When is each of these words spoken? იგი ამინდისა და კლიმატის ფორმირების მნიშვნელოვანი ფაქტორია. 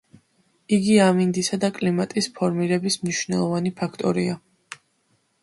იგი 0.77 0.95
ამინდისა 1.07 1.59
და 1.63 1.69
კლიმატის 1.75 2.31
ფორმირების 2.39 2.99
მნიშვნელოვანი 3.05 3.75
ფაქტორია. 3.83 4.41